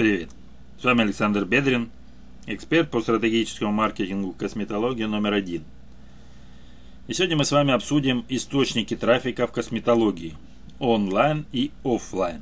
Привет! 0.00 0.30
С 0.80 0.84
вами 0.84 1.02
Александр 1.02 1.44
Бедрин, 1.44 1.90
эксперт 2.46 2.90
по 2.90 3.02
стратегическому 3.02 3.70
маркетингу 3.70 4.32
косметологии 4.32 5.04
номер 5.04 5.34
один. 5.34 5.62
И 7.06 7.12
сегодня 7.12 7.36
мы 7.36 7.44
с 7.44 7.52
вами 7.52 7.74
обсудим 7.74 8.24
источники 8.30 8.96
трафика 8.96 9.46
в 9.46 9.52
косметологии– 9.52 10.38
онлайн 10.78 11.44
и 11.52 11.70
офлайн. 11.84 12.40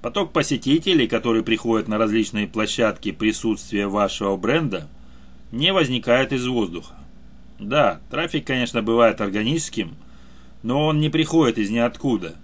Поток 0.00 0.32
посетителей, 0.32 1.08
которые 1.08 1.44
приходят 1.44 1.88
на 1.88 1.98
различные 1.98 2.48
площадки 2.48 3.12
присутствия 3.12 3.86
вашего 3.86 4.34
бренда, 4.38 4.88
не 5.52 5.74
возникает 5.74 6.32
из 6.32 6.46
воздуха. 6.46 6.94
Да, 7.58 8.00
трафик, 8.10 8.46
конечно, 8.46 8.80
бывает 8.80 9.20
органическим, 9.20 9.94
но 10.62 10.86
он 10.86 11.00
не 11.00 11.10
приходит 11.10 11.58
из 11.58 11.68
ниоткуда. 11.68 12.34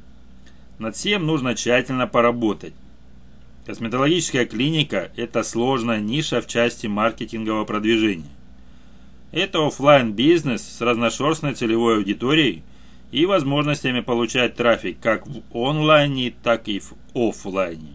Над 0.79 0.97
всем 0.97 1.25
нужно 1.25 1.55
тщательно 1.55 2.07
поработать. 2.07 2.75
Косметологическая 3.71 4.47
клиника– 4.47 5.13
это 5.17 5.45
сложная 5.45 6.01
ниша 6.01 6.41
в 6.41 6.49
части 6.49 6.89
маркетингового 6.89 7.65
продвижения. 7.65 8.33
Это 9.31 9.65
офлайн 9.65 10.13
бизнес 10.13 10.63
с 10.63 10.81
разношерстной 10.81 11.55
целевой 11.55 11.99
аудиторией 11.99 12.65
и 13.13 13.27
возможностями 13.27 14.01
получать 14.01 14.57
трафик 14.57 14.99
как 14.99 15.25
в 15.29 15.43
онлайне, 15.55 16.35
так 16.43 16.67
и 16.67 16.81
в 16.81 16.95
офлайне. 17.15 17.93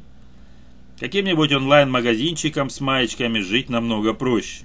Каким-нибудь 0.97 1.51
онлайн-магазинчиком 1.51 2.69
с 2.69 2.79
маечками 2.79 3.39
жить 3.39 3.69
намного 3.69 4.13
проще. 4.13 4.63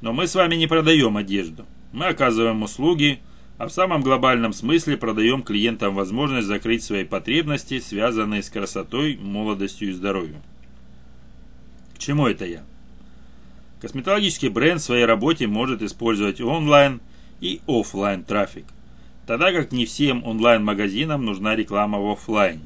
Но 0.00 0.14
мы 0.14 0.28
с 0.28 0.34
вами 0.34 0.54
не 0.54 0.66
продаем 0.66 1.18
одежду. 1.18 1.66
Мы 1.92 2.06
оказываем 2.06 2.62
услуги, 2.62 3.18
а 3.58 3.68
в 3.68 3.72
самом 3.72 4.02
глобальном 4.02 4.52
смысле 4.52 4.96
продаем 4.96 5.42
клиентам 5.42 5.94
возможность 5.94 6.46
закрыть 6.46 6.82
свои 6.82 7.04
потребности, 7.04 7.80
связанные 7.80 8.42
с 8.42 8.50
красотой, 8.50 9.16
молодостью 9.16 9.90
и 9.90 9.92
здоровьем. 9.92 10.42
К 11.94 11.98
чему 11.98 12.26
это 12.26 12.44
я? 12.44 12.62
Косметологический 13.80 14.48
бренд 14.48 14.80
в 14.80 14.84
своей 14.84 15.04
работе 15.04 15.46
может 15.46 15.82
использовать 15.82 16.40
онлайн 16.40 17.00
и 17.40 17.60
офлайн 17.66 18.24
трафик, 18.24 18.66
тогда 19.26 19.52
как 19.52 19.72
не 19.72 19.86
всем 19.86 20.24
онлайн-магазинам 20.24 21.24
нужна 21.24 21.56
реклама 21.56 21.98
в 21.98 22.10
офлайне. 22.10 22.62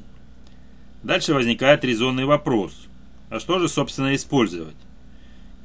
Дальше 1.03 1.33
возникает 1.33 1.83
резонный 1.83 2.25
вопрос. 2.25 2.87
А 3.29 3.39
что 3.39 3.59
же, 3.59 3.69
собственно, 3.69 4.13
использовать? 4.13 4.75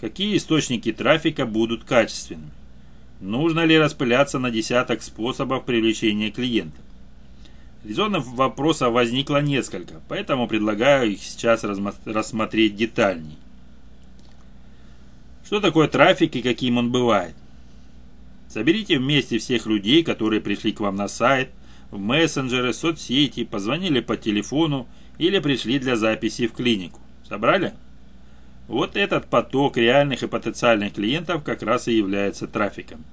Какие 0.01 0.37
источники 0.37 0.93
трафика 0.93 1.47
будут 1.47 1.85
качественными? 1.85 2.53
Нужно 3.21 3.65
ли 3.65 3.79
распыляться 3.79 4.39
на 4.39 4.51
десяток 4.51 5.03
способов 5.03 5.65
привлечения 5.65 6.31
клиентов? 6.31 6.85
Резонных 7.85 8.27
вопросов 8.27 8.93
возникло 8.93 9.41
несколько, 9.41 10.03
поэтому 10.09 10.49
предлагаю 10.49 11.13
их 11.13 11.23
сейчас 11.23 11.65
рассмотреть 11.65 12.77
детальнее. 12.77 13.37
Что 15.45 15.61
такое 15.61 15.87
трафик 15.87 16.35
и 16.35 16.43
каким 16.43 16.77
он 16.77 16.91
бывает? 16.91 17.35
Соберите 18.49 18.99
вместе 18.99 19.39
всех 19.39 19.67
людей, 19.67 20.03
которые 20.03 20.41
пришли 20.41 20.73
к 20.73 20.81
вам 20.81 20.97
на 20.97 21.09
сайт, 21.09 21.51
в 21.91 21.99
мессенджеры, 21.99 22.73
соцсети, 22.73 23.45
позвонили 23.45 24.01
по 24.01 24.17
телефону 24.17 24.89
или 25.19 25.39
пришли 25.39 25.79
для 25.79 25.97
записи 25.97 26.49
в 26.49 26.53
клинику. 26.53 27.01
Собрали? 27.29 27.75
Вот 28.69 28.97
этот 28.97 29.27
поток 29.27 29.77
реальных 29.77 30.23
и 30.23 30.27
потенциальных 30.27 30.95
клиентов 30.95 31.45
как 31.45 31.63
раз 31.63 31.87
и 31.87 31.97
является 31.97 32.49
трафиком. 32.49 33.05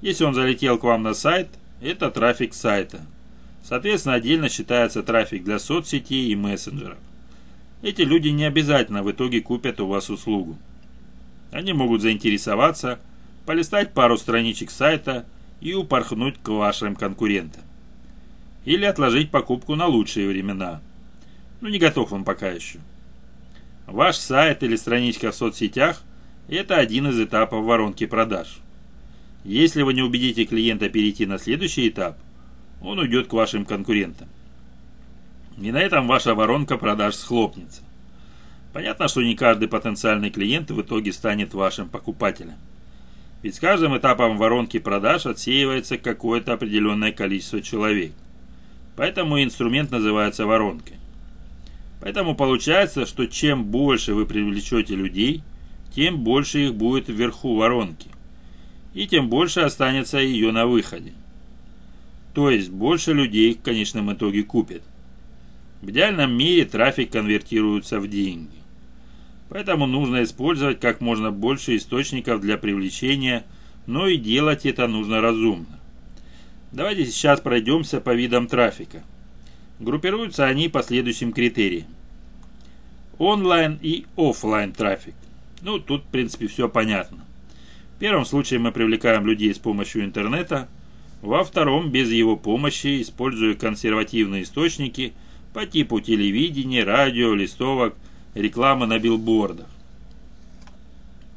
Если 0.00 0.24
он 0.24 0.34
залетел 0.34 0.78
к 0.78 0.84
вам 0.84 1.02
на 1.02 1.12
сайт, 1.12 1.48
это 1.80 2.10
трафик 2.10 2.54
сайта. 2.54 3.00
Соответственно, 3.64 4.14
отдельно 4.14 4.48
считается 4.48 5.02
трафик 5.02 5.44
для 5.44 5.58
соцсетей 5.58 6.30
и 6.30 6.36
мессенджеров. 6.36 6.98
Эти 7.82 8.02
люди 8.02 8.28
не 8.28 8.44
обязательно 8.44 9.02
в 9.02 9.10
итоге 9.10 9.40
купят 9.40 9.80
у 9.80 9.86
вас 9.86 10.08
услугу. 10.08 10.56
Они 11.50 11.72
могут 11.72 12.02
заинтересоваться, 12.02 13.00
полистать 13.46 13.92
пару 13.92 14.16
страничек 14.16 14.70
сайта 14.70 15.26
и 15.60 15.74
упорхнуть 15.74 16.36
к 16.42 16.48
вашим 16.48 16.94
конкурентам. 16.94 17.62
Или 18.64 18.84
отложить 18.84 19.30
покупку 19.30 19.74
на 19.74 19.86
лучшие 19.86 20.28
времена. 20.28 20.80
Ну 21.60 21.68
не 21.68 21.78
готов 21.78 22.12
он 22.12 22.24
пока 22.24 22.48
еще. 22.48 22.78
Ваш 23.90 24.18
сайт 24.18 24.62
или 24.62 24.76
страничка 24.76 25.32
в 25.32 25.34
соцсетях– 25.34 26.02
это 26.48 26.76
один 26.76 27.08
из 27.08 27.18
этапов 27.18 27.64
воронки 27.64 28.06
продаж. 28.06 28.60
Если 29.42 29.82
вы 29.82 29.94
не 29.94 30.02
убедите 30.02 30.44
клиента 30.44 30.88
перейти 30.88 31.26
на 31.26 31.38
следующий 31.38 31.88
этап, 31.88 32.16
он 32.80 33.00
уйдет 33.00 33.26
к 33.26 33.32
вашим 33.32 33.64
конкурентам. 33.64 34.28
И 35.60 35.72
на 35.72 35.78
этом 35.78 36.06
ваша 36.06 36.36
воронка 36.36 36.78
продаж 36.78 37.16
схлопнется. 37.16 37.82
Понятно, 38.72 39.08
что 39.08 39.22
не 39.22 39.34
каждый 39.34 39.66
потенциальный 39.66 40.30
клиент 40.30 40.70
в 40.70 40.80
итоге 40.80 41.12
станет 41.12 41.52
вашим 41.52 41.88
покупателем. 41.88 42.58
Ведь 43.42 43.56
с 43.56 43.60
каждым 43.60 43.96
этапом 43.98 44.38
воронки 44.38 44.78
продаж 44.78 45.26
отсеивается 45.26 45.98
какое-то 45.98 46.52
определенное 46.52 47.10
количество 47.10 47.60
человек. 47.60 48.12
Поэтому 48.94 49.42
инструмент 49.42 49.90
называется 49.90 50.46
воронкой. 50.46 50.99
Поэтому 52.00 52.34
получается, 52.34 53.04
что 53.06 53.26
чем 53.26 53.64
больше 53.64 54.14
вы 54.14 54.26
привлечете 54.26 54.94
людей, 54.94 55.42
тем 55.94 56.20
больше 56.20 56.66
их 56.66 56.74
будет 56.74 57.08
вверху 57.08 57.54
воронки. 57.54 58.08
И 58.94 59.06
тем 59.06 59.28
больше 59.28 59.60
останется 59.60 60.18
ее 60.18 60.50
на 60.50 60.66
выходе. 60.66 61.12
То 62.34 62.50
есть 62.50 62.70
больше 62.70 63.12
людей 63.12 63.54
в 63.54 63.62
конечном 63.62 64.12
итоге 64.12 64.42
купят. 64.42 64.82
В 65.82 65.90
идеальном 65.90 66.32
мире 66.32 66.64
трафик 66.64 67.10
конвертируется 67.12 68.00
в 68.00 68.08
деньги. 68.08 68.60
Поэтому 69.48 69.86
нужно 69.86 70.22
использовать 70.22 70.80
как 70.80 71.00
можно 71.00 71.32
больше 71.32 71.76
источников 71.76 72.40
для 72.40 72.56
привлечения, 72.56 73.44
но 73.86 74.06
и 74.06 74.16
делать 74.16 74.64
это 74.64 74.86
нужно 74.86 75.20
разумно. 75.20 75.80
Давайте 76.70 77.04
сейчас 77.06 77.40
пройдемся 77.40 78.00
по 78.00 78.14
видам 78.14 78.46
трафика. 78.46 79.02
Группируются 79.80 80.46
они 80.46 80.68
по 80.68 80.82
следующим 80.82 81.32
критериям. 81.32 81.86
Онлайн 83.18 83.78
и 83.82 84.06
офлайн 84.16 84.72
трафик. 84.72 85.14
Ну, 85.62 85.78
тут, 85.78 86.04
в 86.04 86.08
принципе, 86.08 86.46
все 86.46 86.68
понятно. 86.68 87.24
В 87.96 87.98
первом 87.98 88.24
случае 88.24 88.60
мы 88.60 88.72
привлекаем 88.72 89.26
людей 89.26 89.52
с 89.52 89.58
помощью 89.58 90.04
интернета, 90.04 90.68
во 91.20 91.42
втором, 91.44 91.90
без 91.90 92.10
его 92.10 92.36
помощи, 92.36 93.02
используя 93.02 93.54
консервативные 93.54 94.44
источники 94.44 95.12
по 95.52 95.66
типу 95.66 96.00
телевидения, 96.00 96.84
радио, 96.84 97.34
листовок– 97.34 97.94
Реклама 98.34 98.86
на 98.86 99.00
билбордах. 99.00 99.66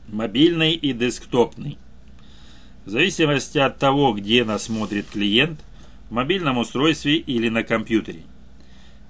Мобильный 0.07 0.73
и 0.73 0.93
десктопный. 0.93 1.79
В 2.85 2.91
зависимости 2.91 3.57
от 3.57 3.79
того, 3.79 4.13
где 4.13 4.45
нас 4.45 4.65
смотрит 4.65 5.07
клиент, 5.07 5.59
в 6.09 6.13
мобильном 6.13 6.59
устройстве 6.59 7.15
или 7.15 7.49
на 7.49 7.63
компьютере. 7.63 8.21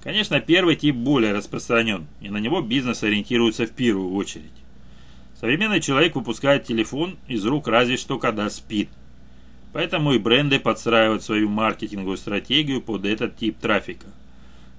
Конечно, 0.04 0.40
первый 0.42 0.76
тип 0.76 0.96
более 0.96 1.34
распространен, 1.34 2.08
и 2.22 2.30
на 2.30 2.38
него 2.38 2.62
бизнес 2.62 3.04
ориентируется 3.04 3.66
в 3.66 3.72
первую 3.72 4.14
очередь. 4.14 4.52
Современный 5.40 5.82
человек 5.82 6.16
выпускает 6.16 6.66
телефон 6.66 7.18
из 7.28 7.46
рук 7.46 7.68
разве 7.68 7.98
что 7.98 8.20
когда 8.20 8.50
спит. 8.50 8.90
Поэтому 9.72 10.14
и 10.14 10.20
бренды 10.20 10.60
подстраивают 10.60 11.24
свою 11.24 11.50
маркетинговую 11.50 12.18
стратегию 12.18 12.82
под 12.82 13.06
этот 13.06 13.38
тип 13.38 13.58
трафика– 13.60 14.08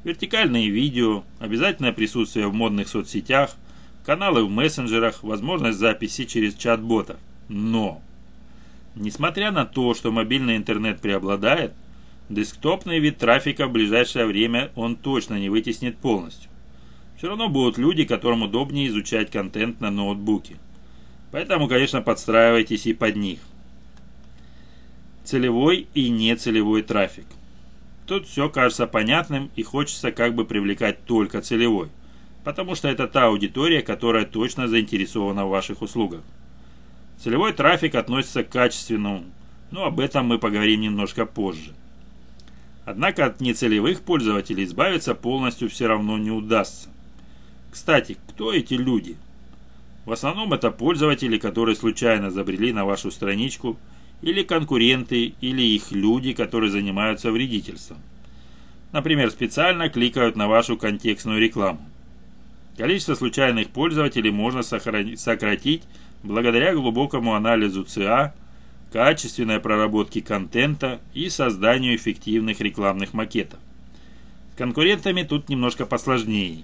вертикальные 0.04 0.68
видео, 0.68 1.24
обязательное 1.40 1.92
присутствие 1.92 2.46
в 2.46 2.54
модных 2.54 2.88
соцсетях, 2.88 3.56
каналы 4.04 4.44
в 4.44 4.50
мессенджерах, 4.50 5.22
возможность 5.22 5.78
записи 5.78 6.26
через 6.26 6.54
чат-ботов. 6.54 7.16
Но, 7.48 8.02
несмотря 8.94 9.50
на 9.50 9.64
то, 9.64 9.94
что 9.94 10.12
мобильный 10.12 10.56
интернет 10.56 11.00
преобладает, 11.00 11.72
десктопный 12.28 12.98
вид 12.98 13.18
трафика 13.18 13.66
в 13.66 13.72
ближайшее 13.72 14.26
время 14.26 14.70
он 14.74 14.96
точно 14.96 15.38
не 15.38 15.48
вытеснит 15.48 15.96
полностью. 15.98 16.50
Все 17.16 17.28
равно 17.28 17.48
будут 17.48 17.78
люди, 17.78 18.04
которым 18.04 18.42
удобнее 18.42 18.88
изучать 18.88 19.30
контент 19.30 19.80
на 19.80 19.90
ноутбуке. 19.90 20.56
Поэтому, 21.30 21.68
конечно, 21.68 22.02
подстраивайтесь 22.02 22.86
и 22.86 22.94
под 22.94 23.16
них. 23.16 23.40
Целевой 25.24 25.86
и 25.94 26.08
нецелевой 26.10 26.82
трафик– 26.82 27.26
Тут 28.06 28.26
все 28.26 28.50
кажется 28.50 28.86
понятным 28.86 29.50
и 29.56 29.62
хочется 29.62 30.12
как 30.12 30.34
бы 30.34 30.44
привлекать 30.44 31.04
только 31.06 31.40
целевой, 31.40 31.88
потому 32.44 32.74
что 32.74 32.88
это 32.88 33.08
та 33.08 33.26
аудитория, 33.26 33.80
которая 33.80 34.26
точно 34.26 34.68
заинтересована 34.68 35.46
в 35.46 35.50
ваших 35.50 35.80
услугах. 35.80 36.20
Целевой 37.18 37.54
трафик 37.54 37.94
относится 37.94 38.44
к 38.44 38.50
качественному, 38.50 39.24
но 39.70 39.84
об 39.84 40.00
этом 40.00 40.26
мы 40.26 40.38
поговорим 40.38 40.82
немножко 40.82 41.24
позже. 41.24 41.72
Однако 42.84 43.26
от 43.26 43.40
нецелевых 43.40 44.02
пользователей 44.02 44.64
избавиться 44.64 45.14
полностью 45.14 45.68
все 45.68 45.86
равно 45.86 46.18
не 46.18 46.30
удастся. 46.30 46.88
Кстати, 47.70 48.18
кто 48.28 48.52
эти 48.52 48.74
люди? 48.74 49.16
В 50.04 50.12
основном 50.12 50.52
это 50.52 50.70
пользователи, 50.70 51.38
которые 51.38 51.76
случайно 51.76 52.30
забрели 52.30 52.72
на 52.72 52.84
вашу 52.84 53.10
страничку– 53.10 53.78
или 54.24 54.42
конкуренты, 54.42 55.34
или 55.42 55.62
их 55.62 55.92
люди, 55.92 56.32
которые 56.32 56.70
занимаются 56.70 57.30
вредительством. 57.30 57.98
Например, 58.90 59.30
специально 59.30 59.90
кликают 59.90 60.34
на 60.34 60.48
вашу 60.48 60.78
контекстную 60.78 61.40
рекламу. 61.40 61.80
Количество 62.78 63.14
случайных 63.14 63.68
пользователей 63.68 64.30
можно 64.30 64.62
сократить 64.62 65.82
благодаря 66.22 66.74
глубокому 66.74 67.34
анализу 67.34 67.84
ЦА, 67.84 68.34
качественной 68.94 69.58
проработке 69.58 70.22
контента 70.22 71.00
и 71.14 71.28
созданию 71.28 71.96
эффективных 71.96 72.60
рекламных 72.60 73.12
макетов. 73.12 73.58
С 74.52 74.56
конкурентами 74.56 75.24
тут 75.24 75.48
немножко 75.48 75.84
посложнее. 75.84 76.62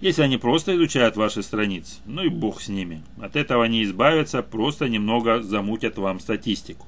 Если 0.00 0.22
они 0.22 0.38
просто 0.38 0.74
изучают 0.74 1.18
ваши 1.18 1.42
страницы, 1.42 1.96
ну 2.06 2.22
и 2.22 2.30
бог 2.30 2.62
с 2.62 2.68
ними. 2.68 3.02
От 3.20 3.36
этого 3.36 3.62
они 3.62 3.84
избавятся, 3.84 4.42
просто 4.42 4.88
немного 4.88 5.42
замутят 5.42 5.98
вам 5.98 6.18
статистику. 6.18 6.86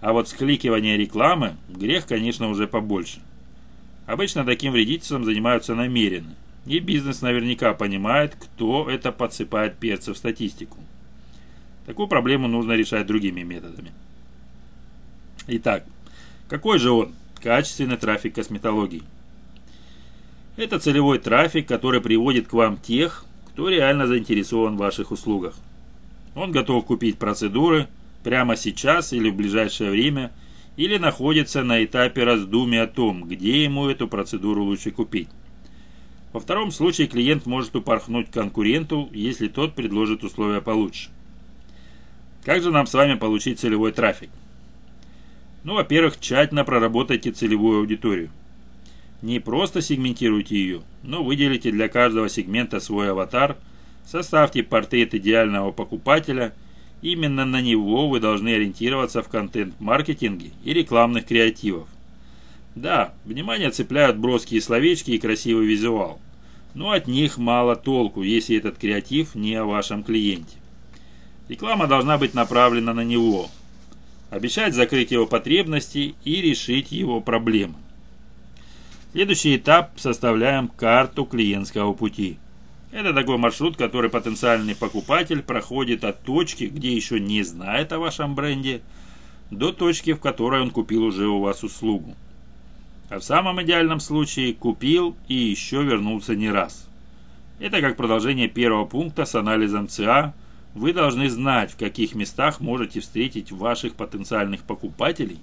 А 0.00 0.12
вот 0.12 0.28
скликивание 0.28 0.96
рекламы 0.96 1.54
грех, 1.68 2.08
конечно, 2.08 2.48
уже 2.48 2.66
побольше. 2.66 3.20
Обычно 4.06 4.44
таким 4.44 4.72
вредительством 4.72 5.24
занимаются 5.24 5.76
намеренно. 5.76 6.34
И 6.66 6.80
бизнес 6.80 7.22
наверняка 7.22 7.74
понимает, 7.74 8.34
кто 8.34 8.90
это 8.90 9.12
подсыпает 9.12 9.78
перца 9.78 10.14
в 10.14 10.18
статистику. 10.18 10.78
Такую 11.86 12.08
проблему 12.08 12.48
нужно 12.48 12.72
решать 12.72 13.06
другими 13.06 13.42
методами. 13.42 13.92
Итак, 15.46 15.86
какой 16.48 16.80
же 16.80 16.90
он, 16.90 17.14
качественный 17.40 17.96
трафик 17.96 18.34
косметологии? 18.34 19.04
Это 20.56 20.80
целевой 20.80 21.20
трафик, 21.20 21.68
который 21.68 22.00
приводит 22.00 22.48
к 22.48 22.52
вам 22.54 22.76
тех, 22.76 23.24
кто 23.48 23.68
реально 23.68 24.08
заинтересован 24.08 24.74
в 24.74 24.80
ваших 24.80 25.12
услугах. 25.12 25.54
Он 26.34 26.50
готов 26.50 26.84
купить 26.84 27.18
процедуры 27.18 27.86
прямо 28.24 28.56
сейчас 28.56 29.12
или 29.12 29.30
в 29.30 29.36
ближайшее 29.36 29.90
время, 29.90 30.32
или 30.76 30.98
находится 30.98 31.62
на 31.62 31.84
этапе 31.84 32.24
раздумий 32.24 32.82
о 32.82 32.88
том, 32.88 33.28
где 33.28 33.62
ему 33.62 33.86
эту 33.86 34.08
процедуру 34.08 34.64
лучше 34.64 34.90
купить. 34.90 35.28
Во 36.32 36.40
втором 36.40 36.72
случае 36.72 37.06
клиент 37.06 37.46
может 37.46 37.76
упорхнуть 37.76 38.30
конкуренту, 38.30 39.08
если 39.12 39.46
тот 39.46 39.74
предложит 39.74 40.24
условия 40.24 40.60
получше. 40.60 41.10
Как 42.46 42.62
же 42.62 42.70
нам 42.70 42.86
с 42.86 42.94
вами 42.94 43.14
получить 43.14 43.58
целевой 43.58 43.90
трафик? 43.90 44.30
Ну, 45.64 45.74
во-первых, 45.74 46.20
тщательно 46.20 46.64
проработайте 46.64 47.32
целевую 47.32 47.80
аудиторию. 47.80 48.30
Не 49.20 49.40
просто 49.40 49.82
сегментируйте 49.82 50.54
ее, 50.54 50.82
но 51.02 51.24
выделите 51.24 51.72
для 51.72 51.88
каждого 51.88 52.28
сегмента 52.28 52.78
свой 52.78 53.10
аватар, 53.10 53.56
составьте 54.04 54.62
портрет 54.62 55.12
идеального 55.12 55.72
покупателя. 55.72 56.54
Именно 57.02 57.44
на 57.46 57.60
него 57.60 58.08
вы 58.08 58.20
должны 58.20 58.50
ориентироваться 58.50 59.22
в 59.22 59.28
контент-маркетинге 59.28 60.52
и 60.62 60.72
рекламных 60.72 61.26
креативах. 61.26 61.88
Да, 62.76 63.12
внимание 63.24 63.72
цепляют 63.72 64.18
броские 64.18 64.60
словечки 64.60 65.10
и 65.10 65.18
красивый 65.18 65.66
визуал 65.66 66.20
но 66.74 66.90
от 66.90 67.06
них 67.06 67.38
мало 67.38 67.74
толку, 67.74 68.22
если 68.22 68.58
этот 68.58 68.76
креатив 68.76 69.34
не 69.34 69.54
о 69.54 69.64
вашем 69.64 70.04
клиенте. 70.04 70.58
Реклама 71.48 71.86
должна 71.86 72.18
быть 72.18 72.34
направлена 72.34 72.92
на 72.92 73.04
него, 73.04 73.48
обещать 74.30 74.74
закрыть 74.74 75.12
его 75.12 75.26
потребности 75.26 76.14
и 76.24 76.42
решить 76.42 76.90
его 76.90 77.20
проблемы. 77.20 77.74
Следующий 79.12 79.56
этап– 79.56 79.92
составляем 79.96 80.68
карту 80.68 81.24
клиентского 81.24 81.94
пути. 81.94 82.38
Это 82.92 83.14
такой 83.14 83.38
маршрут, 83.38 83.76
который 83.76 84.10
потенциальный 84.10 84.74
покупатель 84.74 85.42
проходит 85.42 86.04
от 86.04 86.22
точки, 86.22 86.64
где 86.64 86.94
еще 86.94 87.20
не 87.20 87.42
знает 87.42 87.92
о 87.92 87.98
вашем 87.98 88.34
бренде, 88.34 88.82
до 89.50 89.72
точки, 89.72 90.12
в 90.12 90.20
которой 90.20 90.60
он 90.62 90.70
купил 90.70 91.04
уже 91.04 91.26
у 91.28 91.40
вас 91.40 91.62
услугу. 91.62 92.14
А 93.08 93.18
в 93.18 93.24
самом 93.24 93.62
идеальном 93.62 94.00
случае 94.00 94.52
купил 94.52 95.16
и 95.28 95.34
еще 95.34 95.82
вернулся 95.82 96.34
не 96.34 96.50
раз. 96.50 96.88
Это 97.60 97.80
как 97.80 97.96
продолжение 97.96 98.48
первого 98.48 98.84
пункта 98.84 99.24
с 99.24 99.34
анализом 99.34 99.88
ЦА. 99.88 100.34
Вы 100.76 100.92
должны 100.92 101.30
знать, 101.30 101.72
в 101.72 101.78
каких 101.78 102.14
местах 102.14 102.60
можете 102.60 103.00
встретить 103.00 103.50
ваших 103.50 103.94
потенциальных 103.94 104.60
покупателей, 104.60 105.38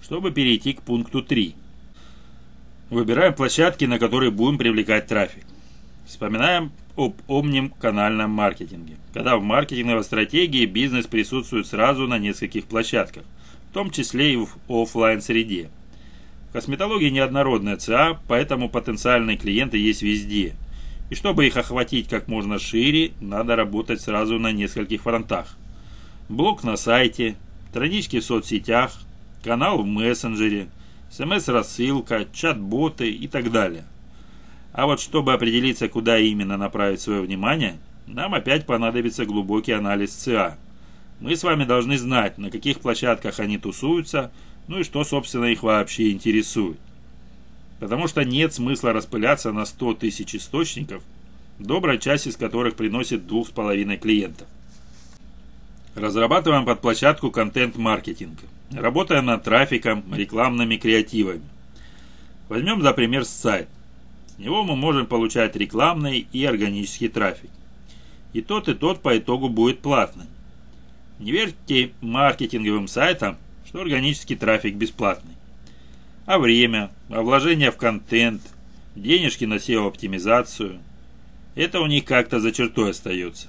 чтобы 0.00 0.30
перейти 0.30 0.74
к 0.74 0.82
пункту 0.82 1.22
3. 1.22 1.56
Выбираем 2.90 3.34
площадки, 3.34 3.84
на 3.84 3.98
которые 3.98 4.30
будем 4.30 4.58
привлекать 4.58 5.08
трафик. 5.08 5.44
Вспоминаем 6.06 6.70
об 6.96 7.16
омним 7.26 7.70
канальном 7.70 8.30
маркетинге, 8.30 8.94
когда 9.12 9.36
в 9.36 9.42
маркетинговой 9.42 10.04
стратегии 10.04 10.66
бизнес 10.66 11.08
присутствует 11.08 11.66
сразу 11.66 12.06
на 12.06 12.18
нескольких 12.18 12.66
площадках, 12.66 13.24
в 13.70 13.74
том 13.74 13.90
числе 13.90 14.34
и 14.34 14.36
в 14.36 14.56
офлайн 14.68 15.20
среде 15.20 15.68
Косметология 16.52 17.10
неоднородная 17.10 17.76
ЦА, 17.76 18.20
поэтому 18.28 18.68
потенциальные 18.68 19.36
клиенты 19.36 19.78
есть 19.78 20.02
везде. 20.02 20.54
И 21.10 21.14
чтобы 21.14 21.46
их 21.46 21.56
охватить 21.56 22.08
как 22.08 22.28
можно 22.28 22.58
шире, 22.58 23.12
надо 23.20 23.56
работать 23.56 24.00
сразу 24.00 24.38
на 24.38 24.52
нескольких 24.52 25.02
фронтах. 25.02 25.56
Блог 26.28 26.64
на 26.64 26.76
сайте, 26.76 27.36
странички 27.70 28.20
в 28.20 28.24
соцсетях, 28.24 28.92
канал 29.44 29.82
в 29.82 29.86
мессенджере, 29.86 30.68
смс-рассылка, 31.10 32.26
чат-боты 32.32 33.10
и 33.10 33.28
так 33.28 33.52
далее. 33.52 33.84
А 34.72 34.86
вот 34.86 35.00
чтобы 35.00 35.32
определиться, 35.32 35.88
куда 35.88 36.18
именно 36.18 36.56
направить 36.56 37.00
свое 37.00 37.20
внимание, 37.20 37.78
нам 38.06 38.34
опять 38.34 38.66
понадобится 38.66 39.24
глубокий 39.24 39.72
анализ 39.72 40.12
ЦА. 40.12 40.58
Мы 41.20 41.36
с 41.36 41.44
вами 41.44 41.64
должны 41.64 41.96
знать, 41.96 42.38
на 42.38 42.50
каких 42.50 42.80
площадках 42.80 43.38
они 43.40 43.58
тусуются, 43.58 44.32
ну 44.68 44.80
и 44.80 44.84
что, 44.84 45.04
собственно, 45.04 45.46
их 45.46 45.62
вообще 45.62 46.10
интересует. 46.10 46.78
Потому 47.78 48.08
что 48.08 48.24
нет 48.24 48.54
смысла 48.54 48.92
распыляться 48.92 49.52
на 49.52 49.66
100 49.66 49.94
тысяч 49.94 50.34
источников, 50.34 51.02
добрая 51.58 51.98
часть 51.98 52.26
из 52.26 52.36
которых 52.36 52.74
приносит 52.74 53.26
двух 53.26 53.48
с 53.48 53.50
половиной 53.50 53.98
клиентов. 53.98 54.46
Разрабатываем 55.94 56.64
под 56.64 56.80
площадку 56.80 57.30
контент-маркетинг. 57.30 58.38
Работаем 58.70 59.26
над 59.26 59.44
трафиком, 59.44 60.04
рекламными 60.14 60.76
креативами. 60.76 61.42
Возьмем 62.48 62.82
за 62.82 62.92
пример 62.92 63.24
сайт. 63.24 63.68
С 64.34 64.38
него 64.38 64.62
мы 64.62 64.76
можем 64.76 65.06
получать 65.06 65.56
рекламный 65.56 66.26
и 66.30 66.44
органический 66.44 67.08
трафик. 67.08 67.50
И 68.32 68.42
тот, 68.42 68.68
и 68.68 68.74
тот 68.74 69.00
по 69.00 69.16
итогу 69.16 69.48
будет 69.48 69.80
платный. 69.80 70.26
Не 71.18 71.32
верьте 71.32 71.92
маркетинговым 72.02 72.88
сайтам, 72.88 73.38
что 73.66 73.80
органический 73.80 74.36
трафик 74.36 74.74
бесплатный. 74.74 75.35
А 76.26 76.38
время, 76.38 76.90
а 77.08 77.22
вложение 77.22 77.70
в 77.70 77.76
контент, 77.76 78.42
денежки 78.96 79.44
на 79.44 79.54
SEO-оптимизацию– 79.54 80.80
это 81.54 81.80
у 81.80 81.86
них 81.86 82.04
как-то 82.04 82.40
за 82.40 82.50
чертой 82.50 82.90
остается. 82.90 83.48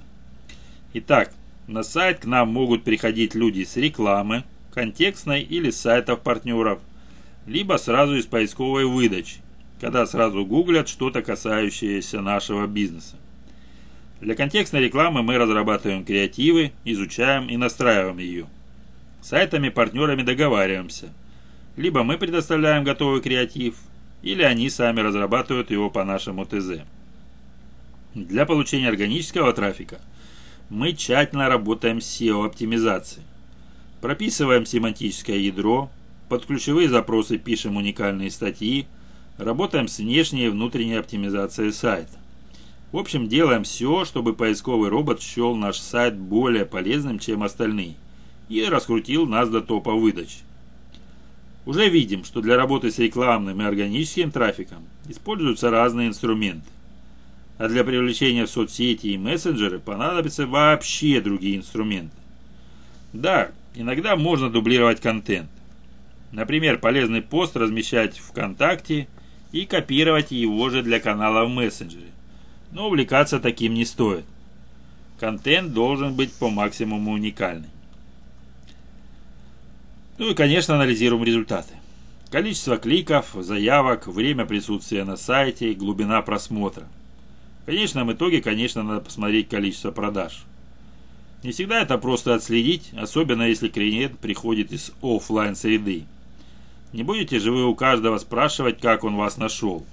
Итак, 0.94 1.34
на 1.68 1.82
сайт 1.82 2.20
к 2.20 2.26
нам 2.26 2.50
могут 2.50 2.84
приходить 2.84 3.34
люди 3.34 3.64
с 3.64 3.76
рекламы, 3.78 4.44
контекстной 4.72 5.42
или 5.42 5.72
с 5.72 5.82
сайтов 5.82 6.22
партнеров, 6.22 6.80
либо 7.48 7.78
сразу 7.78 8.16
из 8.16 8.28
поисковой 8.28 8.86
выдачи, 8.86 9.38
когда 9.82 10.06
сразу 10.06 10.46
гуглят 10.46 10.88
что-то 10.88 11.24
касающееся 11.24 12.22
нашего 12.22 12.68
бизнеса. 12.68 13.16
Для 14.22 14.36
контекстной 14.36 14.82
рекламы 14.82 15.24
мы 15.24 15.38
разрабатываем 15.38 16.06
креативы, 16.06 16.72
изучаем 16.86 17.50
и 17.50 17.58
настраиваем 17.58 18.20
ее– 18.20 18.46
сайтами-партнерами 19.22 20.22
договариваемся. 20.22 21.10
Либо 21.78 22.04
мы 22.04 22.18
предоставляем 22.18 22.84
готовый 22.84 23.22
креатив, 23.22 23.76
или 24.22 24.42
они 24.42 24.70
сами 24.70 25.00
разрабатывают 25.00 25.72
его 25.72 25.90
по 25.90 26.04
нашему 26.04 26.46
ТЗ. 26.46 26.82
Для 28.14 28.46
получения 28.46 28.90
органического 28.90 29.54
трафика 29.54 30.02
мы 30.70 30.92
тщательно 30.92 31.48
работаем 31.48 32.02
с 32.02 32.20
SEO-оптимизацией. 32.20 33.24
Прописываем 34.02 34.66
семантическое 34.66 35.38
ядро, 35.38 35.90
под 36.28 36.46
ключевые 36.46 36.90
запросы 36.90 37.38
пишем 37.38 37.78
уникальные 37.78 38.32
статьи, 38.32 38.88
работаем 39.38 39.88
с 39.88 40.00
внешней 40.00 40.48
и 40.48 40.50
внутренней 40.50 40.96
оптимизацией 40.96 41.72
сайта. 41.72 42.18
В 42.92 42.98
общем, 42.98 43.30
делаем 43.30 43.64
все, 43.64 44.04
чтобы 44.04 44.34
поисковый 44.34 44.90
робот 44.90 45.22
счел 45.22 45.56
наш 45.56 45.78
сайт 45.78 46.18
более 46.18 46.66
полезным, 46.66 47.20
чем 47.20 47.44
остальные– 47.44 47.96
и 48.50 48.64
раскрутил 48.64 49.26
нас 49.26 49.50
до 49.50 49.62
топа 49.62 49.94
выдач. 49.94 50.40
Уже 51.68 51.90
видим, 51.90 52.24
что 52.24 52.40
для 52.40 52.56
работы 52.56 52.92
с 52.92 52.98
рекламным 52.98 53.62
и 53.62 53.66
органическим 53.66 54.32
трафиком 54.32 54.88
используются 55.10 55.70
разные 55.70 56.08
инструменты. 56.08 56.70
А 57.58 57.68
для 57.68 57.84
привлечения 57.84 58.46
в 58.46 58.50
соцсети 58.50 59.08
и 59.08 59.18
мессенджеры 59.18 59.78
понадобятся 59.78 60.48
вообще 60.48 61.20
другие 61.20 61.58
инструменты. 61.58 62.16
Да, 63.12 63.52
иногда 63.76 64.16
можно 64.16 64.50
дублировать 64.50 65.02
контент. 65.02 65.50
Например, 66.32 66.78
полезный 66.78 67.22
пост 67.22 67.58
размещать 67.58 68.18
в 68.18 68.30
ВКонтакте 68.30 69.10
и 69.52 69.66
копировать 69.66 70.32
его 70.32 70.70
же 70.70 70.84
для 70.84 71.02
канала 71.02 71.44
в 71.44 71.50
мессенджере. 71.50 72.14
Но 72.72 72.88
увлекаться 72.88 73.42
таким 73.42 73.74
не 73.74 73.84
стоит. 73.84 74.24
Контент 75.20 75.74
должен 75.74 76.14
быть 76.14 76.32
по 76.32 76.50
максимуму 76.50 77.12
уникальный. 77.12 77.68
Ну 80.18 80.32
и, 80.32 80.34
конечно, 80.34 80.76
анализируем 80.76 81.24
результаты. 81.24 81.76
Количество 82.32 82.78
кликов, 82.78 83.36
заявок, 83.36 84.08
время 84.08 84.46
присутствия 84.46 85.04
на 85.04 85.16
сайте, 85.16 85.74
глубина 85.74 86.22
просмотра. 86.24 86.88
конечном 87.68 88.12
итоге, 88.12 88.42
конечно, 88.42 88.82
надо 88.82 89.02
посмотреть 89.02 89.48
количество 89.48 89.92
продаж. 89.92 90.44
Не 91.44 91.52
всегда 91.52 91.82
это 91.82 92.00
просто 92.00 92.34
отследить, 92.34 92.90
особенно 92.98 93.44
если 93.44 93.68
клиент 93.68 94.18
приходит 94.18 94.72
из 94.72 94.92
офлайн 95.04 95.56
среды. 95.56 96.06
Не 96.94 97.04
будете 97.04 97.40
же 97.40 97.52
вы 97.52 97.66
у 97.66 97.76
каждого 97.76 98.18
спрашивать, 98.18 98.80
как 98.80 99.04
он 99.04 99.16
вас 99.16 99.38
нашел. 99.38 99.86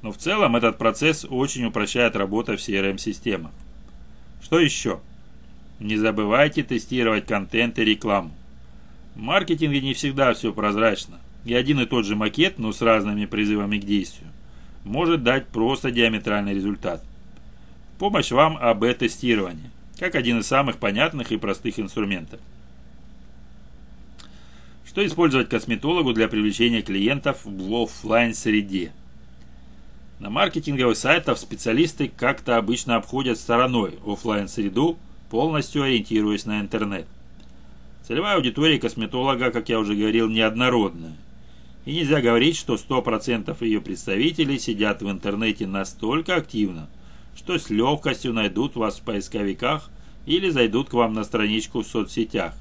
Но 0.00 0.10
в 0.10 0.16
целом 0.16 0.56
этот 0.56 0.78
процесс 0.78 1.26
очень 1.28 1.66
упрощает 1.66 2.16
работу 2.16 2.56
в 2.56 2.60
CRM-системах. 2.60 3.52
Что 4.42 4.58
еще? 4.58 5.00
Не 5.80 5.96
забывайте 5.96 6.62
тестировать 6.62 7.26
контент 7.26 7.78
и 7.78 7.84
рекламу. 7.84 8.32
В 9.20 9.22
маркетинге 9.22 9.82
не 9.82 9.92
всегда 9.92 10.32
все 10.32 10.50
прозрачно. 10.50 11.20
И 11.44 11.52
один 11.52 11.78
и 11.78 11.84
тот 11.84 12.06
же 12.06 12.16
макет, 12.16 12.58
но 12.58 12.72
с 12.72 12.80
разными 12.80 13.26
призывами 13.26 13.78
к 13.78 13.84
действию, 13.84 14.30
может 14.82 15.22
дать 15.22 15.46
просто 15.48 15.90
диаметральный 15.90 16.54
результат. 16.54 17.04
Помощь 17.98 18.30
вам 18.30 18.56
АБ-тестирование, 18.56 19.70
как 19.98 20.14
один 20.14 20.38
из 20.38 20.46
самых 20.46 20.78
понятных 20.78 21.32
и 21.32 21.36
простых 21.36 21.78
инструментов. 21.78 22.40
Что 24.86 25.04
использовать 25.04 25.50
косметологу 25.50 26.14
для 26.14 26.26
привлечения 26.26 26.80
клиентов 26.80 27.44
в 27.44 27.74
офлайн 27.74 28.32
среде? 28.32 28.90
На 30.18 30.30
маркетинговых 30.30 30.96
сайтах 30.96 31.36
специалисты 31.36 32.08
как-то 32.08 32.56
обычно 32.56 32.96
обходят 32.96 33.38
стороной 33.38 33.98
офлайн 34.06 34.48
среду 34.48 34.96
полностью 35.28 35.82
ориентируясь 35.82 36.46
на 36.46 36.60
интернет. 36.60 37.06
Целевая 38.10 38.38
аудитория 38.38 38.76
косметолога, 38.80 39.52
как 39.52 39.68
я 39.68 39.78
уже 39.78 39.94
говорил, 39.94 40.28
неоднородная. 40.28 41.16
И 41.84 41.92
нельзя 41.94 42.20
говорить, 42.20 42.56
что 42.56 42.74
100% 42.74 43.56
ее 43.64 43.80
представителей 43.80 44.58
сидят 44.58 45.00
в 45.00 45.08
интернете 45.08 45.68
настолько 45.68 46.34
активно, 46.34 46.88
что 47.36 47.56
с 47.56 47.70
легкостью 47.70 48.32
найдут 48.32 48.74
вас 48.74 48.98
в 48.98 49.02
поисковиках 49.02 49.90
или 50.26 50.50
зайдут 50.50 50.90
к 50.90 50.94
вам 50.94 51.12
на 51.12 51.22
страничку 51.22 51.82
в 51.82 51.86
соцсетях. 51.86 52.52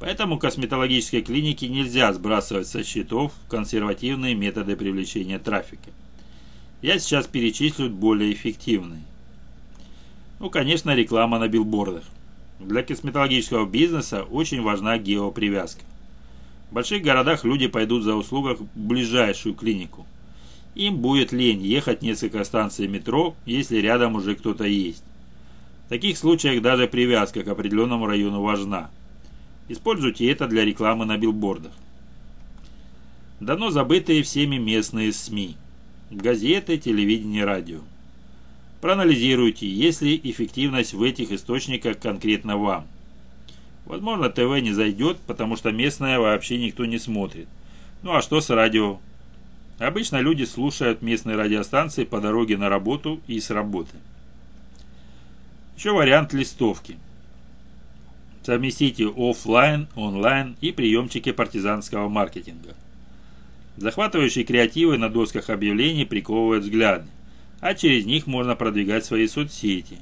Поэтому 0.00 0.38
косметологической 0.38 1.20
клинике 1.20 1.68
нельзя 1.68 2.10
сбрасывать 2.14 2.66
со 2.66 2.82
счетов 2.82 3.34
консервативные 3.50 4.34
методы 4.34 4.74
привлечения 4.74 5.38
трафика. 5.38 5.90
Я 6.80 6.98
сейчас 6.98 7.26
перечислю 7.26 7.90
более 7.90 8.32
эффективные. 8.32 9.02
Ну, 10.40 10.48
конечно, 10.48 10.94
реклама 10.94 11.38
на 11.38 11.46
билбордах. 11.46 12.04
Для 12.58 12.82
косметологического 12.82 13.66
бизнеса 13.66 14.22
очень 14.22 14.62
важна 14.62 14.98
геопривязка. 14.98 15.82
В 16.70 16.74
больших 16.74 17.02
городах 17.02 17.44
люди 17.44 17.66
пойдут 17.68 18.02
за 18.02 18.14
услугах 18.14 18.60
в 18.60 18.66
ближайшую 18.74 19.54
клинику. 19.54 20.06
Им 20.74 20.96
будет 20.96 21.32
лень 21.32 21.62
ехать 21.62 22.02
несколько 22.02 22.44
станций 22.44 22.88
метро, 22.88 23.34
если 23.44 23.78
рядом 23.78 24.14
уже 24.14 24.34
кто-то 24.34 24.64
есть. 24.64 25.04
В 25.86 25.88
таких 25.88 26.18
случаях 26.18 26.62
даже 26.62 26.88
привязка 26.88 27.42
к 27.42 27.48
определенному 27.48 28.06
району 28.06 28.42
важна. 28.42 28.90
Используйте 29.68 30.30
это 30.30 30.46
для 30.48 30.64
рекламы 30.64 31.04
на 31.04 31.16
билбордах. 31.16 31.72
Давно 33.40 33.70
забытые 33.70 34.22
всеми 34.22 34.56
местные 34.56 35.12
СМИ. 35.12 35.56
Газеты, 36.10 36.78
телевидение, 36.78 37.44
радио. 37.44 37.80
Проанализируйте, 38.86 39.68
есть 39.68 40.00
ли 40.00 40.20
эффективность 40.22 40.94
в 40.94 41.02
этих 41.02 41.32
источниках 41.32 41.98
конкретно 41.98 42.56
вам. 42.56 42.86
Возможно, 43.84 44.30
ТВ 44.30 44.60
не 44.60 44.70
зайдет, 44.70 45.16
потому 45.26 45.56
что 45.56 45.72
местное 45.72 46.20
вообще 46.20 46.56
никто 46.56 46.84
не 46.84 47.00
смотрит. 47.00 47.48
Ну 48.04 48.14
а 48.14 48.22
что 48.22 48.40
с 48.40 48.48
радио? 48.48 49.00
Обычно 49.80 50.20
люди 50.20 50.44
слушают 50.44 51.02
местные 51.02 51.36
радиостанции 51.36 52.04
по 52.04 52.20
дороге 52.20 52.56
на 52.56 52.68
работу 52.68 53.20
и 53.26 53.40
с 53.40 53.50
работы. 53.50 53.96
Еще 55.76 55.90
вариант 55.90 56.32
листовки. 56.32 56.96
Совместите 58.44 59.08
офлайн, 59.08 59.88
онлайн 59.96 60.54
и 60.60 60.70
приемчики 60.70 61.32
партизанского 61.32 62.08
маркетинга. 62.08 62.76
Захватывающие 63.78 64.44
креативы 64.44 64.96
на 64.96 65.08
досках 65.08 65.50
объявлений 65.50 66.04
приковывают 66.04 66.62
взгляды 66.62 67.08
а 67.60 67.74
через 67.74 68.06
них 68.06 68.26
можно 68.26 68.56
продвигать 68.56 69.04
свои 69.04 69.26
соцсети. 69.26 69.98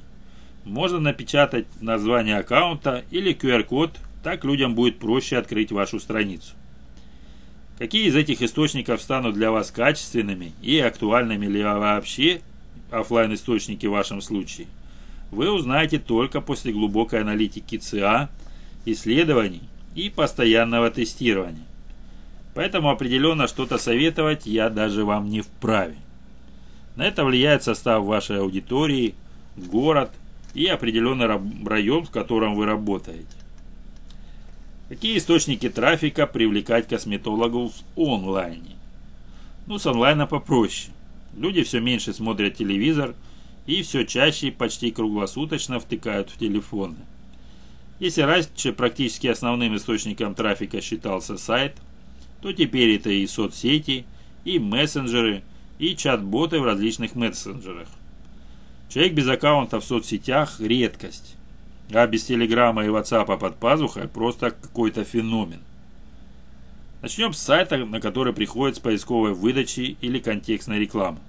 Можно 0.63 0.99
напечатать 0.99 1.67
название 1.81 2.37
аккаунта 2.37 3.03
или 3.11 3.33
QR-код, 3.35 3.91
так 4.23 4.43
людям 4.43 4.73
будет 4.75 4.99
проще 4.99 5.37
открыть 5.37 5.71
вашу 5.71 5.99
страницу. 5.99 6.53
Какие 7.77 8.07
из 8.07 8.15
этих 8.15 8.41
источников 8.41 9.01
станут 9.01 9.35
для 9.35 9.51
вас 9.51 9.69
качественными 9.69 10.53
и 10.61 10.79
актуальными 10.79 11.45
ли 11.45 11.61
вообще 11.63 12.41
офлайн 12.89 13.33
источники 13.33 13.85
в 13.85 13.91
вашем 13.91 14.21
случае, 14.21 14.67
вы 15.31 15.51
узнаете 15.51 15.99
только 15.99 16.41
после 16.41 16.71
глубокой 16.71 17.21
аналитики 17.21 17.77
ЦА, 17.77 18.29
исследований 18.85 19.63
и 19.93 20.09
постоянного 20.09 20.89
тестирования. 20.89 21.65
Поэтому 22.53 22.89
определенно 22.89 23.47
что-то 23.47 23.77
советовать 23.77 24.45
я 24.45 24.69
даже 24.69 25.03
вам 25.03 25.29
не 25.29 25.41
вправе. 25.41 25.97
На 26.95 27.03
это 27.03 27.25
влияет 27.25 27.63
состав 27.63 28.05
вашей 28.05 28.39
аудитории, 28.39 29.15
город 29.57 30.11
и 30.53 30.65
определенный 30.67 31.27
район, 31.65 32.05
в 32.05 32.11
котором 32.11 32.55
вы 32.55 32.65
работаете. 32.65 33.25
Какие 34.87 35.17
источники 35.17 35.69
трафика 35.69 36.27
привлекать 36.27 36.87
косметологов 36.87 37.73
в 37.95 38.01
онлайне? 38.01 38.75
Ну, 39.67 39.77
с 39.77 39.85
онлайна 39.85 40.27
попроще. 40.27 40.93
Люди 41.35 41.63
все 41.63 41.81
меньше 41.81 42.13
смотрят 42.13 42.55
телевизор 42.55 43.13
и 43.65 43.81
все 43.81 44.05
чаще 44.05 44.51
почти 44.51 44.91
круглосуточно 44.91 45.79
втыкают 45.79 46.29
в 46.29 46.37
телефоны. 46.37 46.97
Если 47.99 48.21
раньше 48.21 48.71
практически 48.73 49.27
основным 49.27 49.75
источником 49.75 50.35
трафика 50.35 50.79
считался 50.81 51.37
сайт, 51.37 51.75
то 52.41 52.53
теперь 52.53 52.95
это 52.95 53.09
и 53.09 53.25
соцсети, 53.27 54.05
и 54.45 54.59
мессенджеры– 54.59 55.43
и 55.79 55.95
чат-боты 55.95 56.59
в 56.59 56.65
различных 56.65 57.15
мессенджерах. 57.15 57.87
Человек 58.89 59.13
без 59.13 59.27
аккаунта 59.27 59.79
в 59.79 59.85
соцсетях– 59.85 60.57
редкость, 60.59 61.35
а 61.91 62.05
без 62.07 62.23
телеграмма 62.23 62.85
и 62.85 62.89
ватсапа 62.89 63.37
под 63.37 63.57
пазухой– 63.57 64.07
просто 64.13 64.51
какой-то 64.51 65.03
феномен. 65.03 65.59
Начнем 67.01 67.33
с 67.33 67.39
сайта, 67.39 67.77
на 67.77 67.99
который 67.99 68.33
приходит 68.33 68.77
с 68.77 68.79
поисковой 68.79 69.33
выдачи 69.33 69.97
или 70.01 70.19
контекстной 70.19 70.79
рекламы. 70.79 71.19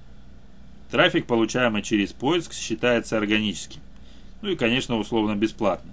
Трафик, 0.90 1.26
получаемый 1.26 1.82
через 1.82 2.12
поиск, 2.12 2.52
считается 2.52 3.18
органическим. 3.18 3.80
Ну 4.42 4.50
и, 4.50 4.56
конечно, 4.56 4.96
условно 4.96 5.34
бесплатно. 5.34 5.90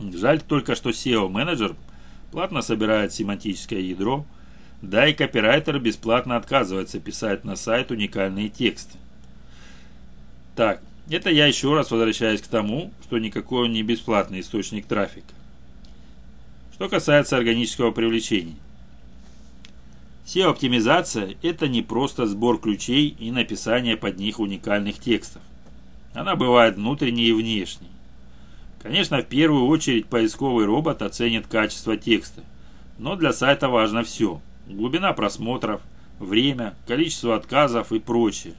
Жаль 0.00 0.40
только, 0.40 0.74
что 0.74 0.90
SEO-менеджер 0.90 1.76
платно 2.32 2.62
собирает 2.62 3.12
семантическое 3.12 3.80
ядро– 3.80 4.24
да 4.82 5.08
и 5.08 5.12
копирайтер 5.12 5.78
бесплатно 5.78 6.36
отказывается 6.36 7.00
писать 7.00 7.44
на 7.44 7.56
сайт 7.56 7.90
уникальные 7.90 8.48
тексты. 8.48 8.96
Так, 10.54 10.82
это 11.10 11.30
я 11.30 11.46
еще 11.46 11.74
раз 11.74 11.90
возвращаюсь 11.90 12.40
к 12.40 12.46
тому, 12.46 12.92
что 13.02 13.18
никакой 13.18 13.64
он 13.64 13.72
не 13.72 13.82
бесплатный 13.82 14.40
источник 14.40 14.86
трафика. 14.86 15.34
Что 16.74 16.88
касается 16.88 17.36
органического 17.36 17.90
привлечения. 17.90 18.56
SEO-оптимизация– 20.26 21.36
это 21.42 21.66
не 21.66 21.82
просто 21.82 22.26
сбор 22.26 22.60
ключей 22.60 23.08
и 23.08 23.30
написание 23.30 23.96
под 23.96 24.18
них 24.18 24.38
уникальных 24.38 24.98
текстов. 24.98 25.42
Она 26.12 26.36
бывает 26.36 26.76
внутренней 26.76 27.28
и 27.28 27.32
внешней. 27.32 27.88
Конечно, 28.82 29.22
в 29.22 29.26
первую 29.26 29.66
очередь 29.66 30.06
поисковый 30.06 30.66
робот 30.66 31.02
оценит 31.02 31.46
качество 31.46 31.96
текста, 31.96 32.42
но 32.98 33.16
для 33.16 33.32
сайта 33.32 33.68
важно 33.68 34.04
все– 34.04 34.40
глубина 34.74 35.12
просмотров, 35.12 35.80
время, 36.18 36.74
количество 36.86 37.34
отказов 37.36 37.92
и 37.92 37.98
прочее. 37.98 38.54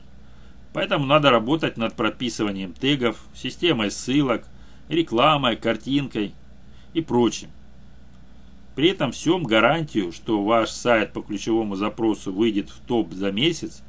Поэтому 0.74 1.06
надо 1.06 1.32
работать 1.32 1.78
над 1.78 1.96
прописыванием 1.96 2.74
тегов, 2.74 3.24
системой 3.34 3.92
ссылок, 3.92 4.46
рекламой, 4.88 5.56
картинкой 5.56 6.34
и 6.94 7.02
прочим. 7.02 7.50
При 8.76 8.90
этом 8.90 9.12
всем 9.12 9.44
гарантию, 9.44 10.12
что 10.12 10.44
ваш 10.44 10.70
сайт 10.70 11.12
по 11.12 11.22
ключевому 11.22 11.76
запросу 11.76 12.32
выйдет 12.32 12.70
в 12.70 12.80
топ 12.82 13.14
за 13.14 13.32
месяц, 13.32 13.82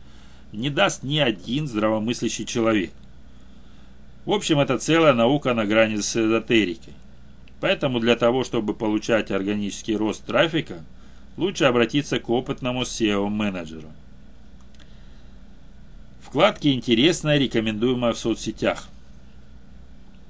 не 0.53 0.69
даст 0.69 1.03
ни 1.03 1.19
один 1.19 1.69
здравомыслящий 1.69 2.45
человек. 2.45 2.91
В 4.25 4.33
общем, 4.33 4.59
это 4.59 4.79
целая 4.79 5.13
наука 5.13 5.55
на 5.55 5.65
грани 5.65 5.97
с 5.97 6.17
эзотерикой. 6.17 6.95
Поэтому 7.61 8.01
для 8.01 8.17
того, 8.17 8.43
чтобы 8.43 8.75
получать 8.75 9.31
органический 9.31 9.97
рост 9.97 10.25
трафика– 10.25 10.85
лучше 11.41 11.65
обратиться 11.65 12.21
к 12.21 12.29
опытному 12.29 12.83
SEO-менеджеру. 12.83 13.89
Вкладки 16.23 16.69
«Интересное» 16.69 17.39
рекомендуемое 17.39 18.13
в 18.13 18.19
соцсетях. 18.19 18.89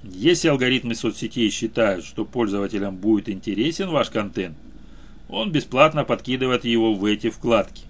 Если 0.04 0.48
алгоритмы 0.48 0.94
соцсетей 0.94 1.50
считают, 1.50 2.04
что 2.04 2.24
пользователям 2.24 2.96
будет 2.96 3.28
интересен 3.28 3.90
ваш 3.90 4.08
контент, 4.08 4.56
он 5.28 5.50
бесплатно 5.50 6.04
подкидывает 6.04 6.64
его 6.64 6.94
в 6.94 7.04
эти 7.04 7.28
вкладки. 7.28 7.82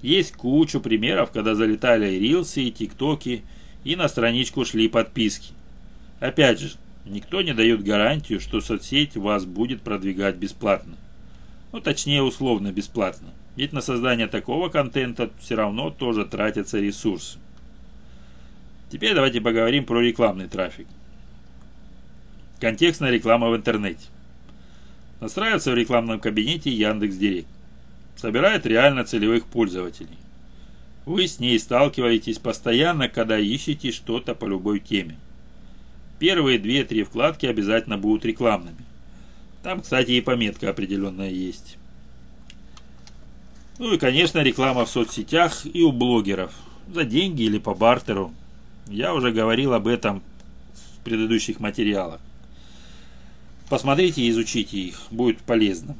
Есть 0.00 0.32
кучу 0.32 0.80
примеров, 0.80 1.32
когда 1.32 1.56
залетали 1.56 2.14
и 2.14 2.20
рилсы, 2.20 2.62
и 2.62 2.70
тиктоки, 2.70 3.42
и 3.82 3.96
на 3.96 4.08
страничку 4.08 4.64
шли 4.64 4.88
подписки. 4.88 5.52
Опять 6.20 6.60
же, 6.60 6.70
никто 7.04 7.42
не 7.42 7.52
дает 7.52 7.82
гарантию, 7.82 8.40
что 8.40 8.60
соцсеть 8.60 9.16
вас 9.16 9.44
будет 9.44 9.82
продвигать 9.82 10.36
бесплатно. 10.36 10.94
Ну, 11.72 11.80
точнее, 11.80 12.22
условно 12.22 12.72
бесплатно. 12.72 13.28
Ведь 13.56 13.72
на 13.72 13.80
создание 13.80 14.26
такого 14.26 14.68
контента 14.68 15.30
все 15.40 15.54
равно 15.56 15.90
тоже 15.90 16.24
тратятся 16.24 16.78
ресурсы. 16.78 17.38
Теперь 18.90 19.14
давайте 19.14 19.40
поговорим 19.40 19.84
про 19.84 20.00
рекламный 20.00 20.48
трафик. 20.48 20.86
Контекстная 22.60 23.10
реклама 23.10 23.50
в 23.50 23.56
интернете. 23.56 24.06
Настраивается 25.20 25.72
в 25.72 25.74
рекламном 25.74 26.20
кабинете 26.20 26.70
Яндекс.Директ. 26.70 27.48
Собирает 28.16 28.64
реально 28.64 29.04
целевых 29.04 29.46
пользователей. 29.46 30.16
Вы 31.04 31.26
с 31.26 31.38
ней 31.38 31.58
сталкиваетесь 31.58 32.38
постоянно, 32.38 33.08
когда 33.08 33.38
ищете 33.38 33.92
что-то 33.92 34.34
по 34.34 34.46
любой 34.46 34.78
теме. 34.80 35.16
Первые 36.18 36.58
две-три 36.58 37.02
вкладки 37.04 37.46
обязательно 37.46 37.98
будут 37.98 38.24
рекламными. 38.24 38.87
Там, 39.62 39.80
кстати, 39.80 40.12
и 40.12 40.20
пометка 40.20 40.70
определенная 40.70 41.30
есть. 41.30 41.78
Ну 43.78 43.92
и, 43.92 43.98
конечно, 43.98 44.42
реклама 44.42 44.84
в 44.84 44.90
соцсетях 44.90 45.64
и 45.64 45.82
у 45.82 45.92
блогеров. 45.92 46.52
За 46.92 47.04
деньги 47.04 47.42
или 47.42 47.58
по 47.58 47.74
бартеру. 47.74 48.32
Я 48.88 49.14
уже 49.14 49.30
говорил 49.30 49.74
об 49.74 49.86
этом 49.86 50.22
в 50.74 51.04
предыдущих 51.04 51.60
материалах. 51.60 52.20
Посмотрите 53.68 54.22
и 54.22 54.30
изучите 54.30 54.78
их, 54.78 54.98
будет 55.10 55.38
полезно. 55.38 55.96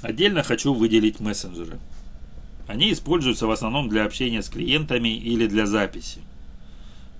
Отдельно 0.00 0.42
хочу 0.42 0.72
выделить 0.72 1.20
мессенджеры. 1.20 1.78
Они 2.66 2.92
используются 2.92 3.46
в 3.46 3.50
основном 3.50 3.88
для 3.88 4.04
общения 4.04 4.42
с 4.42 4.48
клиентами 4.48 5.16
или 5.16 5.46
для 5.46 5.66
записи. 5.66 6.20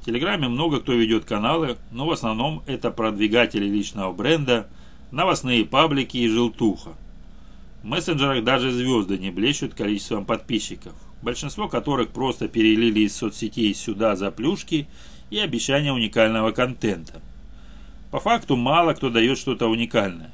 Телеграме 0.08 0.48
много 0.48 0.80
кто 0.80 0.94
ведет 0.94 1.26
каналы, 1.26 1.76
но 1.90 2.06
в 2.06 2.10
основном 2.10 2.62
это 2.66 2.90
продвигатели 2.90 3.66
личного 3.66 4.10
бренда, 4.10 4.66
новостные 5.10 5.66
паблики 5.66 6.16
и 6.16 6.28
желтуха. 6.28 6.94
В 7.82 7.84
мессенджерах 7.88 8.42
даже 8.42 8.70
звезды 8.70 9.18
не 9.18 9.30
блещут 9.30 9.74
количеством 9.74 10.24
подписчиков, 10.24 10.94
большинство 11.20 11.68
которых 11.68 12.08
просто 12.08 12.48
перелили 12.48 13.00
из 13.00 13.14
соцсетей 13.14 13.74
сюда 13.74 14.16
за 14.16 14.30
плюшки 14.30 14.88
и 15.28 15.40
обещания 15.40 15.92
уникального 15.92 16.52
контента. 16.52 17.20
По 18.10 18.18
факту 18.18 18.56
мало 18.56 18.94
кто 18.94 19.10
дает 19.10 19.36
что-то 19.36 19.66
уникальное. 19.66 20.32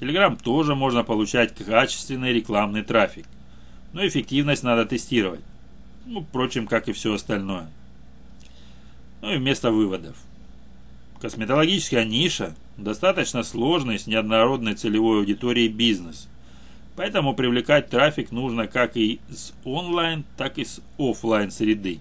Телеграм 0.00 0.34
тоже 0.34 0.74
можно 0.74 1.04
получать 1.04 1.54
качественный 1.54 2.32
рекламный 2.32 2.84
трафик, 2.84 3.26
но 3.92 4.06
эффективность 4.06 4.62
надо 4.62 4.86
тестировать. 4.86 5.42
Ну, 6.06 6.22
впрочем, 6.22 6.66
как 6.66 6.88
и 6.88 6.92
все 6.92 7.12
остальное. 7.12 7.68
Ну 9.20 9.32
и 9.32 9.38
вместо 9.38 9.70
выводов. 9.70 10.16
Косметологическая 11.20 12.04
ниша– 12.04 12.54
достаточно 12.76 13.42
сложный 13.42 13.98
с 13.98 14.06
неоднородной 14.06 14.74
целевой 14.74 15.18
аудиторией 15.18 15.68
бизнес– 15.68 16.28
Поэтому 16.98 17.32
привлекать 17.32 17.90
трафик 17.90 18.32
нужно 18.32 18.66
как 18.66 18.96
и 18.96 19.20
с 19.30 19.52
онлайн, 19.62 20.24
так 20.36 20.58
и 20.58 20.64
с 20.64 20.80
офлайн 20.98 21.52
среды. 21.52 22.00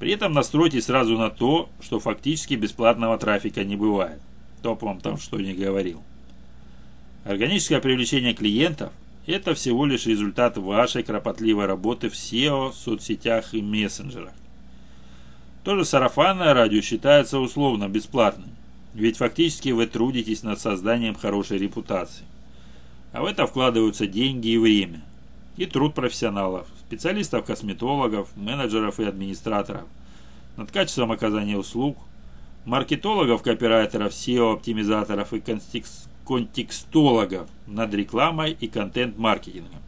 При 0.00 0.10
этом 0.10 0.32
настройтесь 0.32 0.86
сразу 0.86 1.16
на 1.16 1.30
то, 1.30 1.68
что 1.80 2.00
фактически 2.00 2.54
бесплатного 2.54 3.16
трафика 3.18 3.62
не 3.62 3.76
бывает. 3.76 4.20
Топ 4.62 4.82
вам 4.82 5.00
там 5.00 5.16
что 5.16 5.38
не 5.38 5.52
говорил. 5.52 6.02
Органическое 7.22 7.78
привлечение 7.78 8.34
клиентов– 8.34 8.92
это 9.28 9.54
всего 9.54 9.86
лишь 9.86 10.06
результат 10.06 10.58
вашей 10.58 11.04
кропотливой 11.04 11.66
работы 11.66 12.10
в 12.10 12.14
SEO, 12.14 12.72
соцсетях 12.72 13.54
и 13.54 13.62
мессенджерах. 13.62 14.34
Тоже 15.64 15.86
сарафанное 15.86 16.52
радио 16.52 16.82
считается 16.82 17.38
условно 17.38 17.88
бесплатным, 17.88 18.50
ведь 18.92 19.16
фактически 19.16 19.70
вы 19.70 19.86
трудитесь 19.86 20.42
над 20.42 20.60
созданием 20.60 21.14
хорошей 21.14 21.56
репутации. 21.56 22.26
А 23.12 23.22
в 23.22 23.24
это 23.24 23.46
вкладываются 23.46 24.06
деньги 24.06 24.48
и 24.48 24.58
время. 24.58 25.00
И 25.56 25.64
труд 25.64 25.94
профессионалов, 25.94 26.66
специалистов-косметологов, 26.86 28.28
менеджеров 28.36 29.00
и 29.00 29.04
администраторов. 29.04 29.84
Над 30.58 30.70
качеством 30.70 31.12
оказания 31.12 31.56
услуг, 31.56 31.96
маркетологов, 32.66 33.42
копирайтеров, 33.42 34.12
SEO-оптимизаторов 34.12 35.32
и 35.32 35.42
контекстологов 36.26 37.48
над 37.66 37.94
рекламой 37.94 38.52
и 38.52 38.68
контент-маркетингом. 38.68 39.80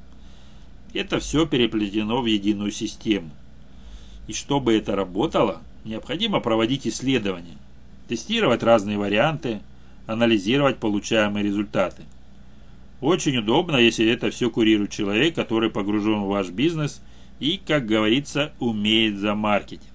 Это 0.94 1.18
все 1.18 1.44
переплетено 1.44 2.22
в 2.22 2.26
единую 2.26 2.70
систему. 2.70 3.30
И 4.26 4.32
чтобы 4.32 4.74
это 4.74 4.96
работало, 4.96 5.60
необходимо 5.86 6.40
проводить 6.40 6.86
исследования, 6.86 7.56
тестировать 8.08 8.62
разные 8.62 8.98
варианты, 8.98 9.60
анализировать 10.06 10.78
получаемые 10.78 11.44
результаты– 11.44 12.02
очень 13.00 13.36
удобно, 13.36 13.76
если 13.76 14.06
это 14.06 14.30
все 14.30 14.50
курирует 14.50 14.90
человек, 14.90 15.34
который 15.34 15.70
погружен 15.70 16.22
в 16.22 16.28
ваш 16.28 16.48
бизнес 16.48 17.02
и, 17.40 17.60
как 17.64 17.86
говорится, 17.86 18.52
умеет 18.58 19.18
за 19.18 19.34
маркетинг. 19.34 19.92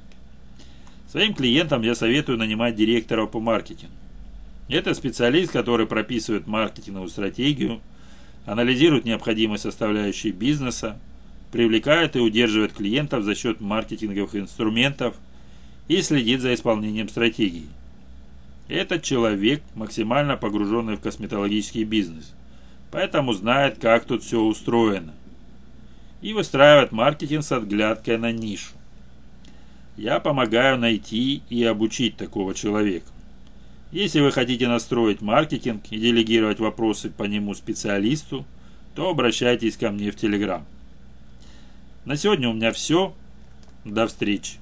Своим 1.09 1.33
клиентам 1.33 1.81
я 1.81 1.95
советую 1.95 2.37
нанимать 2.37 2.75
директоров 2.75 3.31
по 3.31 3.39
маркетингу. 3.39 3.93
Это 4.69 4.93
специалист, 4.93 5.51
который 5.51 5.87
прописывает 5.87 6.47
маркетинговую 6.47 7.09
стратегию, 7.09 7.81
анализирует 8.45 9.03
необходимые 9.03 9.57
составляющие 9.57 10.31
бизнеса, 10.31 10.97
привлекает 11.51 12.15
и 12.15 12.19
удерживает 12.19 12.71
клиентов 12.71 13.23
за 13.23 13.35
счет 13.35 13.59
маркетинговых 13.59 14.35
инструментов 14.35 15.15
и 15.91 16.01
следит 16.01 16.41
за 16.41 16.53
исполнением 16.53 17.09
стратегии. 17.09 17.67
Этот 18.67 19.03
человек 19.03 19.61
максимально 19.75 20.37
погруженный 20.37 20.95
в 20.95 21.01
косметологический 21.01 21.83
бизнес– 21.83 22.33
поэтому 22.91 23.33
знает, 23.33 23.79
как 23.79 24.05
тут 24.05 24.21
все 24.21 24.39
устроено. 24.39 25.13
И 26.21 26.33
выстраивает 26.33 26.91
маркетинг 26.91 27.43
с 27.43 27.51
отглядкой 27.51 28.17
на 28.17 28.31
нишу. 28.31 28.73
Я 29.97 30.19
помогаю 30.19 30.77
найти 30.77 31.41
и 31.49 31.63
обучить 31.63 32.17
такого 32.17 32.53
человека. 32.53 33.07
Если 33.91 34.19
вы 34.19 34.31
хотите 34.31 34.67
настроить 34.67 35.21
маркетинг 35.21 35.83
и 35.89 35.97
делегировать 35.97 36.59
вопросы 36.59 37.09
по 37.09 37.23
нему 37.23 37.53
специалисту, 37.55 38.45
то 38.95 39.09
обращайтесь 39.09 39.77
ко 39.77 39.89
мне 39.89 40.11
в 40.11 40.15
Телеграм. 40.15 40.65
На 42.05 42.15
сегодня 42.15 42.49
у 42.49 42.53
меня 42.53 42.71
все. 42.71 43.13
До 43.83 44.07
встречи. 44.07 44.61